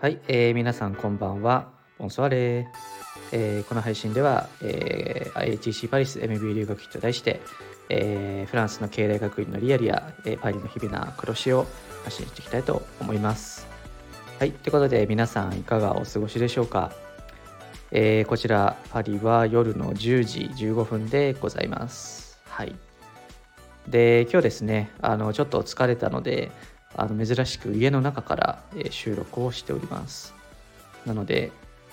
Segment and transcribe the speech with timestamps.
[0.00, 1.68] はい、えー、皆さんこんばんは。
[1.98, 2.64] ボンソワレー。
[3.30, 7.40] えー、この配信では、えー、IHC パリス MB 留学期と題して、
[7.90, 11.68] えー、フランスの経済学院のリアルや、えー、パリの日々な暮らしを
[12.02, 13.68] 発信していきたいと思います。
[14.40, 16.90] はい、ということで皆さんいかがお過ごしでしょうか。
[17.92, 22.40] えー、こちらパリは夜の10時15分でございます。
[22.46, 22.74] はい。
[23.88, 26.52] で今日ですねあのちょっと疲れたので
[26.94, 30.34] あの珍しく家の中から、収録をしております。
[31.06, 31.50] なので、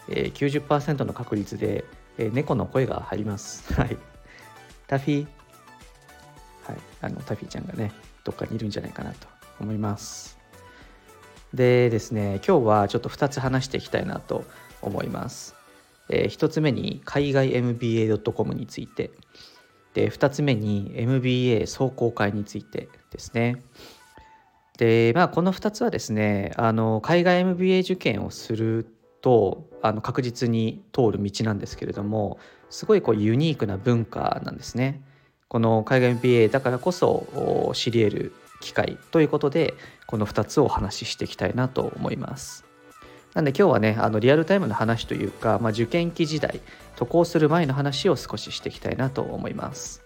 [0.08, 1.86] 90%の確率で、
[2.18, 3.72] 猫の声が入ります。
[3.80, 3.98] はい。
[4.88, 5.28] タフィー？
[6.68, 6.78] はい。
[7.02, 7.94] あのタフィーちゃんがね
[8.26, 9.28] どっかにいるんじゃないかなと
[9.60, 10.38] 思います。
[11.54, 14.44] でですね今日はちょっと2つ話していきたいなと
[14.84, 15.56] 思います、
[16.08, 19.12] えー、1つ目に海外 MBA.com について。
[19.94, 23.64] で2つ目に MBA 壮行会についてですね
[24.78, 28.88] でまあこの2つはですねあの海外 MBA 受験をする
[29.22, 35.02] とあの確実に通る道なんですけれどもすごいこうユニークな文化なんですね。
[35.48, 39.74] この海外 MBA だからこそ知り得る機会ということで
[40.06, 42.69] この2つをお話ししていきたいなと思います。
[43.34, 46.62] なんで今日はねあのリアルタイムの話というか、まあ、受験期時代
[46.96, 50.04] 渡航する前の話を少ししていきたいなと思います。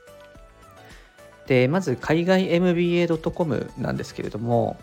[1.47, 4.77] でまず海外 MBA.com なんですけれども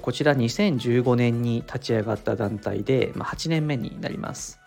[0.00, 4.58] こちら2015年に立ち上がった団体で、まあ、8年目になります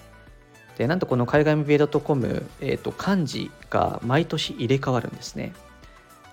[0.78, 5.54] でなんとこの海外 MBA.com、えー、と漢字が毎年入れ替わるんですね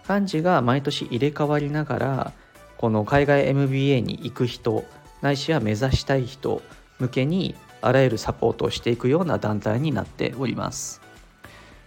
[0.06, 2.32] 漢字が毎年入れ替わりながら
[2.76, 4.84] この海外 MBA に行く人
[5.22, 6.62] ないしは目指したい人
[6.98, 11.00] 向けにあらゆるサポートをしていくような団体になっております。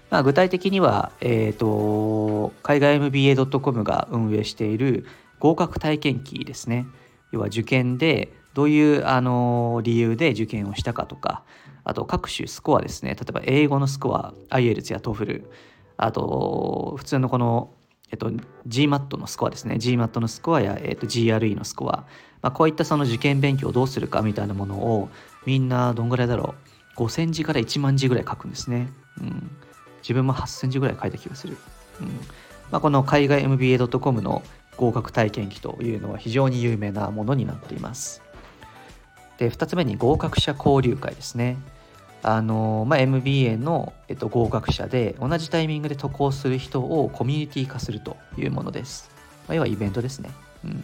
[0.10, 5.06] まあ、具体的には、えーと、海外 MBA.com が運営している
[5.40, 6.86] 合格体験記ですね。
[7.32, 11.44] 要は受験でどういうあの理由で受験をしたかとか
[11.84, 13.16] あと各種スコアですね。
[13.16, 15.46] 例えば英語のスコア IELTS や TOEFL
[15.98, 17.70] あと普通のこの、
[18.16, 18.32] えっと、
[18.68, 22.06] GMAT のスコアですね GMAT のスコアや、えっと、GRE のスコア、
[22.42, 25.10] まあ、こういったその受験勉強をどうするかみたいなものを
[25.46, 26.56] みんなどんぐらいだろ
[26.96, 28.90] う5000字から1万字ぐらい書くんですね、
[29.20, 29.52] うん、
[30.02, 31.58] 自分も8センチぐらい書いた気がする。
[32.00, 32.08] うん
[32.72, 34.42] まあ、この海外 MBA.com の
[34.78, 38.22] 合格体験記というのは非常に有名なものになっています。
[39.38, 41.58] で、2つ目に合格者交流会ですね。
[42.28, 49.12] あのまあ、MBA の、えっと、合格者で同じタイミングで渡航する人をコミュニティ化するというものです。
[49.48, 50.32] まあ、要はイベントですね。
[50.64, 50.82] うん、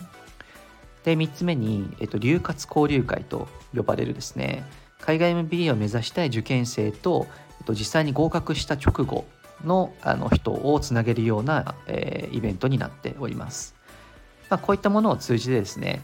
[1.03, 4.63] で、3つ目に、えっと、留活交流会と呼ばれるですね、
[4.99, 7.25] 海外 MBA を目指したい受験生と
[7.61, 9.25] えっと、実際に合格した直後
[9.63, 13.75] のあの人をつなげるような、えー、イベントになっております。
[14.49, 16.01] まあ、こういったものを通じてですね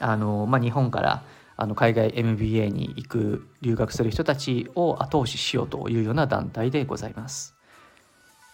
[0.00, 1.22] あの、まあ、日本から
[1.60, 7.54] あの海外 MBA に行く留学する人たちを後押ししようというような団体でございます。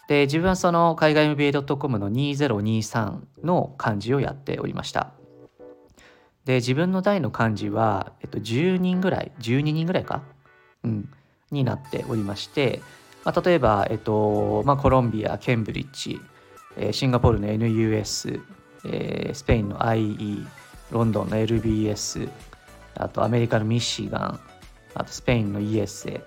[0.08, 5.12] で自分はその海外 MBA.com の2023の漢字をやっておりました。
[6.44, 10.22] で自分の代の漢字は、えっと、10人ぐらい12人ぐらいか、
[10.82, 11.08] うん、
[11.52, 12.82] になっておりまして、
[13.24, 16.20] まあ、例えば、えっとまあ、コロンビア、ケンブリッジ、
[16.76, 18.40] え、シンガポールの NUS、
[18.84, 20.46] え、スペインの IE、
[20.90, 22.28] ロンドンの LBS、
[22.96, 24.40] あとアメリカのミシガン、
[24.94, 26.22] あとスペインの ESA、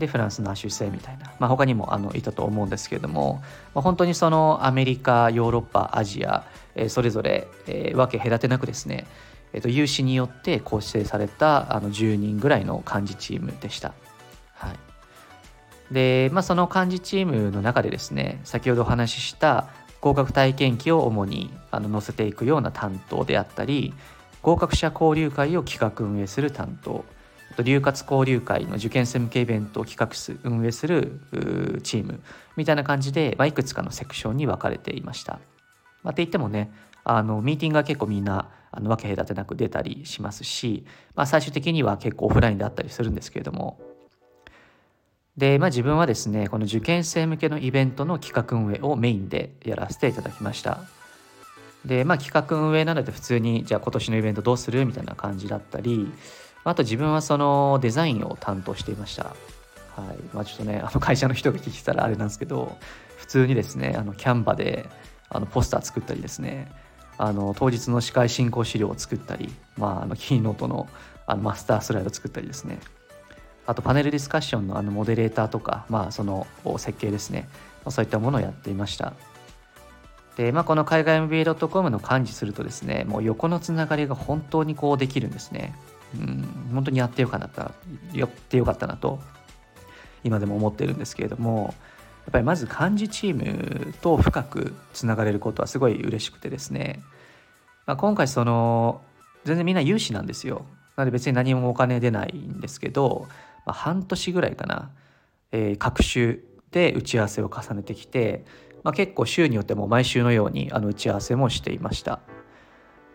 [0.00, 3.42] でフランスのアシュセみたいな、まあ、他にもあのいたと思うんですけれども、
[3.74, 6.44] まあ、本当にそのアメリカヨーロッパアジア、
[6.74, 9.06] えー、それぞれ、えー、分け隔てなくですね、
[9.52, 13.92] えー、と有志によって構成されたあの10人ぐらいの幹事チームでした。
[14.54, 19.68] はい、で、まあ、その幹事チームの中でですね先ほどお話しした
[20.00, 23.92] 合格体験記を主にあの載せていくような担当であったり
[24.42, 27.04] 合格者交流会を企画運営する担当。
[27.62, 31.20] 留活交流会の受験生向けイベントを企画す運営する
[31.82, 32.20] チーム。
[32.56, 35.40] みたいな感じで、まあ、いくつかのセクションに分かれていました。
[36.02, 36.70] まあ、って言ってもね
[37.04, 40.84] あのミーティングが結構みんなあの分け隔てなく出たりしますし、
[41.14, 43.80] まあ、最終的には結構オフラインであったりするんですけれども。
[45.36, 50.80] で、まあ、自分はですねこの受験生向けのイベントの企画運営をメインでやらせていただきました。
[51.84, 54.84] でまあ企画運営なので普通にじゃあ今年のイベントどうする？
[54.86, 56.12] みたいな感じだったり
[56.64, 59.24] あと自分はそのデザインを担当していました。
[59.24, 59.32] は
[60.12, 60.16] い。
[60.34, 62.76] まあ、ちょっとねあの会社の人が聞いたらあれなんですけど
[63.16, 64.88] 普通にですねあのキャンバで
[65.28, 66.70] あのポスター作ったりですね
[67.18, 70.88] あの当日の司会進行資料を作ったり、まあ、あのキーノートの
[71.26, 72.78] あのマスタースライドを作ったりですね。
[73.66, 76.46] あとパネルディスカッションのあのモデレーターとか、まあ、その
[76.76, 77.48] 設計ですね、
[77.88, 79.12] そういったものをやっていました。
[80.36, 85.74] で、まあ、この海外 MBA.com の幹事するとですねもう横のつながりが本当にこうできるんですね。
[86.18, 87.72] うん、本当にやってよかった
[88.12, 89.20] やってよかったなと
[90.24, 91.74] 今でも思ってるんですけれども
[92.24, 97.00] やっぱりまず幹事チームと深くつながれることはすごい嬉しくてですね、
[97.86, 99.00] まあ、今回その
[99.44, 100.66] 全然みんな有志なんですよ
[100.96, 103.26] なので別に何もお金出ないんですけど、
[103.64, 104.90] まあ、半年ぐらいかな、
[105.52, 106.38] えー、各種
[106.72, 108.44] で打ち合わせを重ねてきて
[108.82, 112.20] まあ、結構週によっても毎週のようにあの打ち合わせもしていました。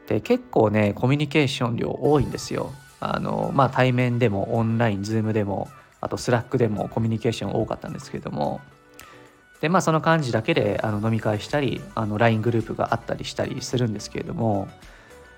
[0.07, 2.71] で結構ねコミュニケーション量多いんですよ。
[2.99, 5.67] あのまあ対面でもオンライン Zoom でも
[6.01, 8.61] あと Slack でもコミュニケーション多かったんですけども。
[9.61, 14.67] でまあその感じだけであの飲み会したりあの LINE グループがあったりしたりするんですけれども。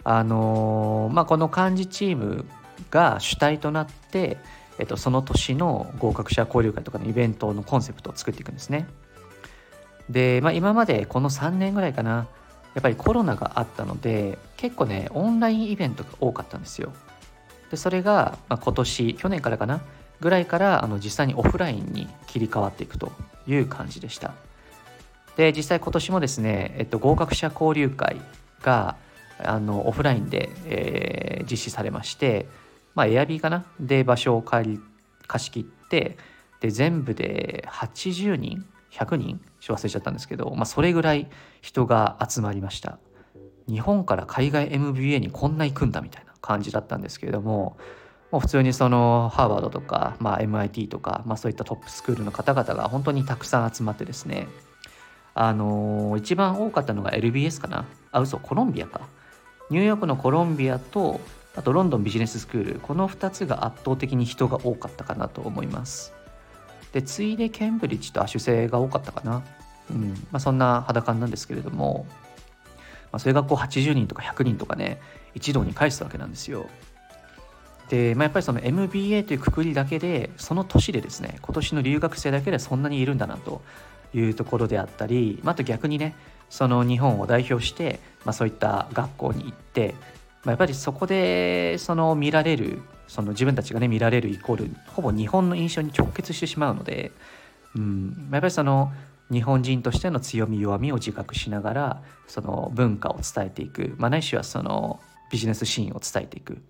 [0.10, 2.46] あのまあこの幹事チーム
[2.90, 4.38] が主体となって、
[4.80, 8.88] えっと、その年の合格者交流会とかのイベントのコンセプトを作っていくんですね。
[10.10, 12.28] で、まあ、今までこの3年ぐらいかな
[12.74, 16.94] やっぱりコロナがあったので結構ねオンラインイベントが多かったんですよ。
[17.72, 19.82] でそれが、まあ、今年去年からかな
[20.22, 23.12] ぐらいからあの実際にオフラインに切り替わっていくと
[23.48, 24.34] いう感じでした。
[25.36, 28.18] で実際今年もですね、えっと、合格者交流会
[28.62, 28.96] が
[29.40, 32.48] あのオフラインで、えー、実施されまして
[32.96, 34.80] まあエアビーかなで場所を借り
[35.28, 36.18] 貸し切って
[36.60, 41.28] で全部で80人100人ちょ忘れちゃったんですけど、まあ、それぐらい
[41.62, 43.00] 人が集まりました。
[43.68, 47.78] 日本から海外 MBA にこんな行くんだみたいな感じだったんですけれども
[48.32, 54.48] もう普通にそのハーバードとか、まあ、MIT とか、まあ、そういったトップスクールの方々が本当にたくさん集まってですね
[55.40, 57.86] あのー、一番多かったのが LBS かな？
[58.12, 59.02] あ嘘コロンビアか。
[59.70, 61.22] ニューヨークのコロンビアと
[61.56, 62.80] あとロンドンビジネススクール。
[62.80, 66.17] この2つが圧倒的に人が多かったかなと思います。
[66.92, 69.44] で次いでケンブリッジと亜種生が多かったかな、
[69.92, 70.10] うん。
[70.32, 72.06] まあ、そんな肌感なんですけれども、
[73.12, 75.00] まあ、それがこう80人とか100人とかね
[75.36, 76.68] 一堂に返すわけなんですよ。
[77.90, 83.62] で、まあ、やっぱりその MBA というくくりだけでその年でですね今年の留学生だけでそんなにいるんだなと
[84.14, 86.16] いうところであったり、まあ、あと逆にね
[86.50, 89.96] その日本を代表して、まあ、そういった学校に行って、
[90.48, 97.12] ま、やっぱりそこでその見られるその自分たちがね見られるイコールほぼ日本の印象に直結してしまうので、
[97.76, 98.94] うん、やっぱりその
[99.30, 106.62] 日本人としての強み弱みを自覚しながらその文化を伝えていく、まあ、ないしはそのビジネスシーンを伝えていく、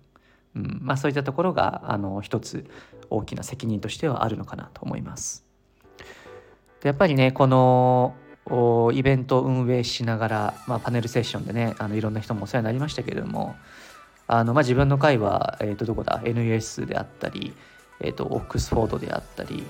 [0.56, 2.68] うんまあ、そういったところがあの一つ
[3.10, 5.44] 大きな責任としてはあるのかなと思います。
[6.80, 8.16] でやっぱりねこの
[8.94, 13.56] イベントを運営しながら、まあ、パネルセッションでねあのいろんな人もお世話になりましたけれども
[14.26, 17.52] あの、まあ、自分の会は、えー、とどこだ？NUS であったり、
[18.00, 19.64] えー、とオックスフォードであったり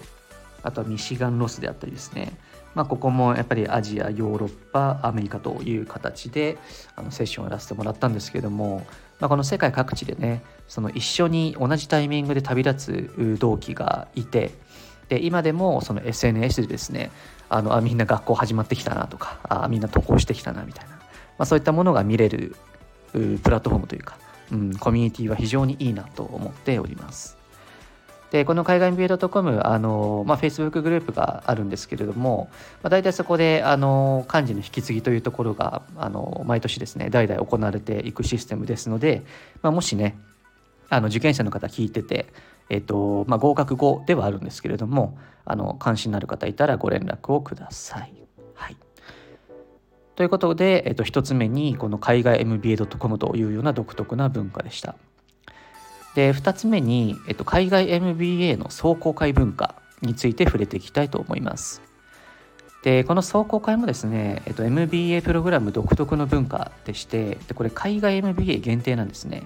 [0.63, 2.33] あとはミシガンロスであったりですね、
[2.75, 6.59] まあ、ここもやっぱりアジアヨーロッパアメリカという形で
[6.97, 8.87] あのセッションをやらせてもらったんですけども、
[9.21, 14.51] まあ、この世界各地でねその一緒に同じタイミングで旅立つ同期がいて
[15.09, 17.11] で今でもその SNS でですね
[17.49, 21.01] あのあみんな学校始まってきたなとかあみんな渡航してきたなみたいな、ま
[21.39, 22.57] あ、そういったものが見れる
[23.13, 24.19] プラットフォームというか
[24.53, 27.37] うん、コミュニティは非常にいいなと思っております。
[28.31, 32.51] で、この海外 MBA.com、あの、まあ、Facebook グループがあるんですけれども、
[32.83, 39.23] まあ、大体そこで、あの、幹事の引き継ぎというところが、あの、毎年ですね、代々行われていくシステムですので、
[39.63, 40.19] まあ、もしね、
[40.91, 42.27] あの、受験者の方聞いてて、
[42.71, 48.13] えっと、まあ、合格後ではあるんですけれども、あの、関心のある方いたらご連絡をください。
[48.55, 48.77] はい。
[50.17, 54.97] ということで、えっと、1つ目にこの海外 MBA.com というような独特な文化でした。
[56.15, 61.83] で2つ目に、えっと、海外 MBA の壮行会文化について触れていきたいと思います。
[62.83, 69.45] でこの壮行会もですね、えっと、MBA プログラム独特の文化でしてでこれ海外 MBA 限定なんですね。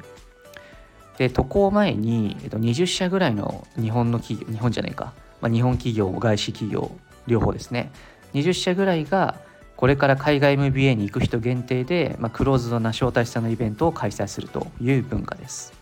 [1.23, 6.91] で渡航前に、えっと、20社ぐらいの日本の企業日本じゃないか、まあ、日本企業外資企業
[7.29, 7.93] 両方ですね
[8.35, 9.39] 20社ぐらいが
[9.77, 15.73] これから海外 MBA に行く人限定で、まあ、クローズドな招待者のイベントを開催するという文化です。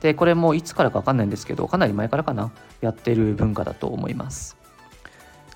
[0.00, 2.50] で、これもいつからか分かんないんですけど、かなり前からかな、
[2.80, 4.56] やってる文化だと思います。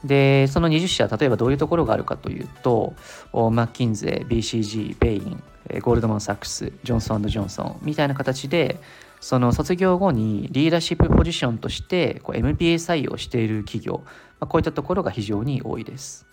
[0.04, 2.94] で、その20社、例えばどういうところがあるかというと、
[3.32, 5.42] マッキンゼ、BCG、ベイン、
[5.82, 8.80] ゴールドマン・サックス、ジョンソンジョンソンみたいな形で、
[9.20, 14.10] その卒業後にリーダーシップポジションとしてこう MBA 採用している企業、ま
[14.40, 16.26] あ、こういったところが非常に多いです。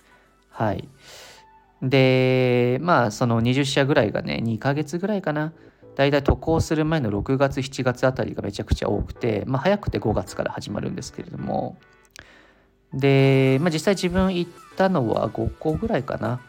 [0.49, 0.87] はい。
[1.81, 5.53] で、まあ、その20社ぐらいがね、2ヶ月ぐらいかな。
[5.95, 11.77] だいたい渡航する前の6月、7月あたりがめちゃくちゃ多くて、まあ、早くて5月から始まるんですけれども、
[12.93, 16.39] で、まあ、実際自分行ったのは5個ぐらいかな。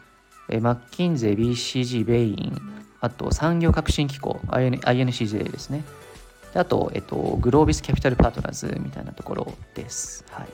[0.49, 2.61] えマッキンゼ BCG ベイン
[2.99, 5.83] あと産業革新機構 INCJ ですね
[6.53, 10.25] あと、えっと、グロービスキャピタルパートナーズみたいなところです。
[10.31, 10.47] はい、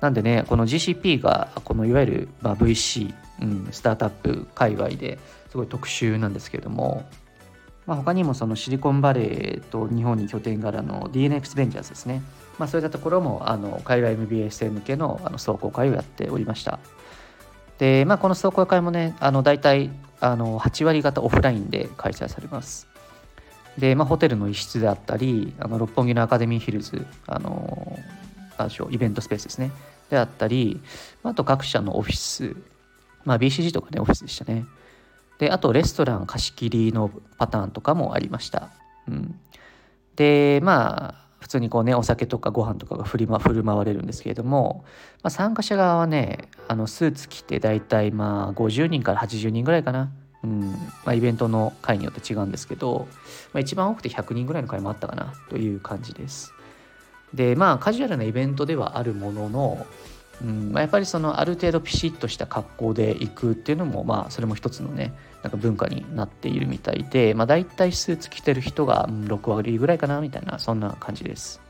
[0.00, 5.18] なんでね、この GCP が、このいわゆる、まあ、VC、うん、スタートアップ界隈で
[5.50, 7.08] すごい特殊なんですけれども、
[7.86, 12.22] まあ、他にもそのシリコンバレーと日本に拠点があるの DNX ベンチャーズですね。
[12.58, 16.78] まあ、そういったところもあの海外 MBA 生向けのあの壮行会をやっておりました。
[17.78, 19.90] で、まあ、この壮行会もね、あの大体
[20.20, 22.93] あの8割方オフラインで開催されます。
[23.78, 27.98] で、まあ、ホテルの一室であったり、あの六本木のアカデミーヒルズ、あの
[28.58, 29.70] なんでしょう、イベントスペースですね。
[30.10, 30.80] であったり、
[31.22, 32.56] あと各社のオフィス、
[33.24, 34.64] まあ、BCG とかね、オフィスでしたね。
[35.38, 38.70] で、あとレストラン貸し切りのパターンとかもありました。
[39.08, 39.38] うん、
[40.16, 44.84] で、まあ、普通にこうね、お酒とかご飯とかが振り、ま、振る舞われるんですけれども、
[45.22, 50.10] まあ、参加者側はね、あのスーツ着て大体まあ50人から80人ぐらいかな。
[50.44, 53.08] うんまあ、イベントの会によって違うんですけど、
[53.54, 56.52] まあ、一番多くて100人ぐらいの会もあったかなという感じです。
[57.32, 59.86] でまあカジュアルなイベントではあるものの、
[60.42, 71.60] うんまあ、やっぱりそのある程度ピシッとした格好で行くっていうのもまあそれも一つのねなんか文化になっているみたいで、まあ、大体スーツ着てる人が6割ぐらいかなみたいなそんな感じです。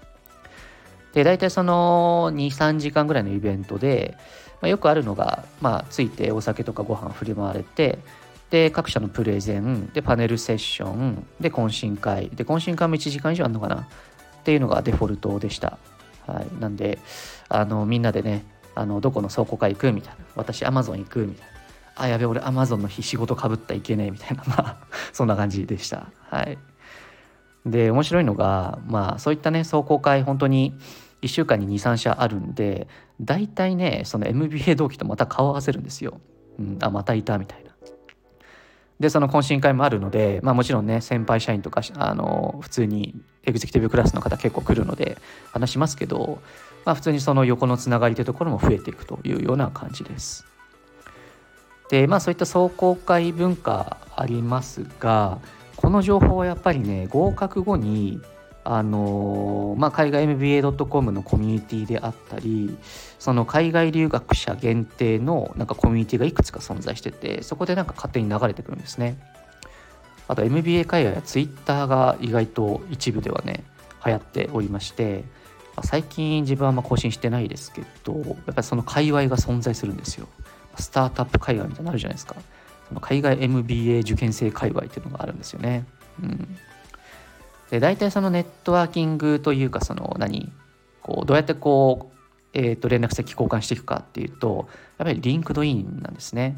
[1.12, 4.16] で大体その23時間ぐらいのイベントで、
[4.60, 7.98] まあ、よくあるのが、まあ、ついてお酒とかご飯振り回れて
[8.50, 13.76] で各社のプレゼンでパネルセッションで懇親会で懇親会も1時間以上あるのかな？
[13.76, 13.86] っ
[14.44, 15.78] ていうのがデフォルトでした。
[16.26, 16.98] はい、なんで
[17.48, 20.24] あのみんなでねあのどこの倉庫会行くみたいな。
[20.36, 21.54] 私アマゾン行くみたいな。
[21.96, 24.44] あやべ俺アマゾンの日仕事かぶったいけねえみたいな。
[24.48, 24.76] まあ
[25.12, 26.08] そんな感じでした。
[26.30, 26.58] はい。
[27.66, 30.74] で面白いのがまあそういったね壮行会本当に
[31.22, 32.86] 1週間に23社あるんで
[33.20, 36.20] 大体ねその MBA 同期とまた顔合わせるんですよ、
[36.58, 37.73] うん、あまたいたみたいな。
[39.00, 45.18] でその懇親会もあるので、まあ、もちろんね先輩社員とかあの普通にエグゼクティブクラスの方結構来るので
[45.52, 46.40] 話しますけど、
[46.84, 50.46] まあ、普通にその横のつながりというところも増えていくというような感じです。
[51.90, 55.38] でまあそういった壮行会文化ありますが
[55.76, 58.20] この情報はやっぱりね合格後に
[58.66, 62.74] あのまあ、海外 MBA.com のコミュニティであったり
[63.18, 69.18] その海外留学者限定のなんかコミュニティがいくつか存在しててそこでなんか勝手に流れてくるんですね。
[70.28, 73.64] あと MBA 海外や Twitter が意外と一部ではね
[74.06, 75.24] 流行っておりまして
[75.82, 80.26] 最近自分はあんま更新してないですけどやっぱりその界隈が存在するんですよ。
[80.78, 82.36] スタートアップ界隈みたいになるじゃないですか。
[82.88, 85.84] その海外 MBA 受験生界隈っていうのがあるんですよね。
[86.22, 86.56] うん。
[87.70, 90.52] で大体そのネットワーキングというかその何？
[91.02, 92.16] こうどうやってこう、
[92.54, 94.68] えー、と連絡先交換していくかっていうと
[94.98, 96.56] やっぱり LinkedIn なんですね。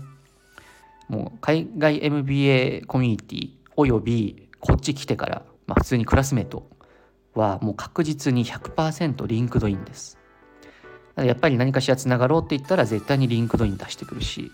[1.08, 6.68] もう海外 MBA コミュニティおよびこっち来てから、まあ、普通にクラスメート
[7.34, 10.18] はもう確実に100% LinkedIn です。
[11.16, 14.52] やっぱり何かしらつながろうって言ったら絶対に LinkedIn 出してくるし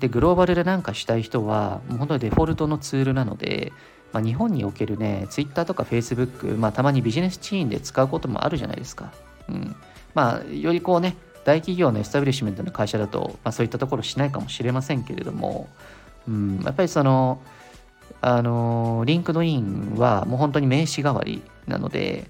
[0.00, 3.72] でグローバルで何かしたい人はもう本当にデフォルトのツールなので
[4.12, 9.12] まあ、日本におけるね、ツイッターとかフェイスブック、まあ、たまにビジネスシーンで使うこともあるじゃないですか。
[9.48, 9.76] うん。
[10.14, 15.68] まあ、よりこうね、大企業のエスタブリッシュメントの会社だと、まあ、そういったところしないかもしれませんけれども、
[16.28, 17.40] うん、やっぱりその、
[18.20, 22.28] あの、 LinkedIn はもう本当に名刺代わりなので、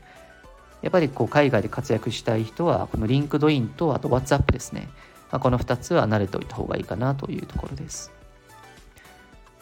[0.83, 4.89] やっぱりこう海外で活躍したい人は、この LinkedIn とあと WhatsApp ですね。
[5.31, 8.13] まあ、この2つは慣れておいた方がいいかなというところです。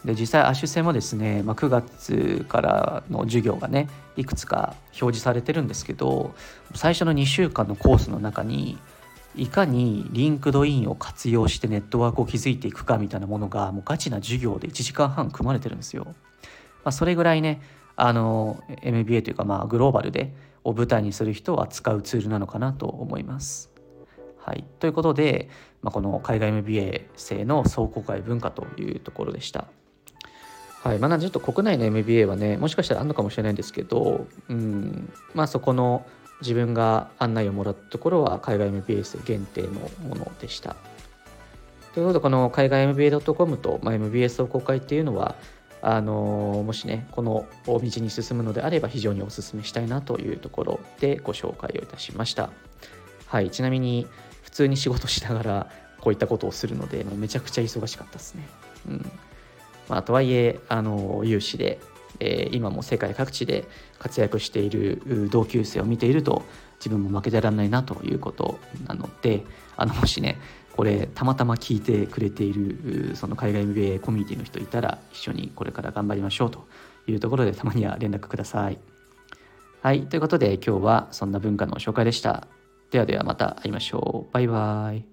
[0.05, 6.33] で実際 HEC もですね、まあ、9月からの授業がねいくつか表示されてるんですけど
[6.73, 8.77] 最初の2週間のコースの中に
[9.35, 16.05] いかに LinkedIn を活用してネットワークを築いていくかみたいなものがもうガチな授業で1時間半組まれてるんですよ。
[16.05, 16.13] ま
[16.85, 17.61] あ、それぐらいね
[17.95, 20.33] あの MBA というかまあグローバルで
[20.63, 23.68] を舞台にする人は使うツールなのかなと思います。
[24.41, 25.49] はい、ということで、
[25.81, 29.67] まあ、この海外 MBA 生の壮行会文化というところでした。
[30.81, 36.05] はいまあ、ちょっと国内の MBA はねもしかしたらあるのかもしれないんですけど、うんまあ、そこの
[36.39, 39.67] 自分が案内をもらったところは海外 MBA 生限定の
[40.07, 40.77] ものでした。
[41.93, 45.35] ということでこの海外 MBA.com と、まあ、MBA 総公開っていうのは
[45.81, 52.51] あのもしねこの道に進むのであれば非常にお勧めしたいなというところでご紹介をいたしました。
[53.25, 54.07] はい、ちなみに
[54.59, 58.47] 通に仕事しながらこういったことをするので、もうめちゃくちゃ忙しかったですね。
[58.87, 59.11] うん
[59.87, 61.79] まあ、とはいえあの有志で、
[62.19, 63.65] えー、今も世界各地で
[63.97, 66.43] 活躍している同級生を見ていると
[66.77, 69.43] 自分も負けてらんないなということなので
[69.75, 70.37] あのもしね
[70.77, 76.67] これたまたま聞いてくれているその海外 MBA コミュニティの人いたら一緒にこれから頑張りましょうと
[77.07, 78.77] いうところでたまには連絡ください。
[79.81, 82.58] はいということで今日はそんな文化の紹介でした。
[82.91, 84.33] ではではまた会いましょう。
[84.33, 85.05] バイバイ。